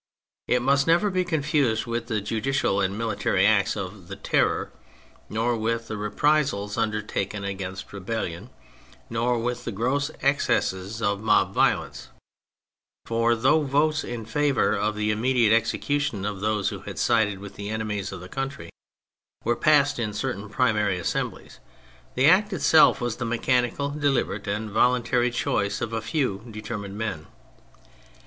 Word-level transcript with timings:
It 0.47 0.63
must 0.63 0.87
never 0.87 1.11
be 1.11 1.23
confused 1.23 1.85
with 1.85 2.07
the 2.07 2.21
judicial 2.21 2.81
and 2.81 2.97
military 2.97 3.45
acts 3.45 3.75
of 3.77 4.07
the 4.07 4.15
Terror, 4.15 4.71
nor 5.29 5.55
with 5.55 5.89
the 5.89 5.93
repri 5.93 6.41
sals 6.41 6.75
undertaken 6.75 7.43
against 7.43 7.93
rebellion, 7.93 8.49
nor 9.11 9.37
with 9.37 9.63
the 9.63 9.71
gross 9.71 10.09
excesses 10.23 11.03
of 11.03 11.21
mob 11.21 11.53
violence; 11.53 12.09
for 13.05 13.35
though 13.35 13.61
votes 13.61 14.03
in 14.03 14.25
favour 14.25 14.73
of 14.75 14.95
the 14.95 15.11
immediate 15.11 15.53
execution 15.55 16.25
of 16.25 16.39
those 16.41 16.69
who 16.69 16.79
had 16.79 16.97
sided 16.97 17.37
with 17.37 17.53
the 17.55 17.69
enemies 17.69 18.11
of 18.11 18.21
the 18.21 18.27
country 18.27 18.71
were 19.43 19.55
passed 19.55 19.99
in 19.99 20.13
certain 20.13 20.49
primary 20.49 20.97
assemblies, 20.97 21.59
the 22.15 22.25
act 22.25 22.51
itself 22.51 23.01
was 23.01 23.17
the 23.17 23.23
mechanical, 23.25 23.89
deliberate 23.91 24.47
and 24.47 24.71
voluntary 24.71 25.29
choice 25.29 25.79
of 25.79 25.93
a 25.93 26.01
few 26.01 26.43
determined 26.49 26.97
men. 26.97 27.27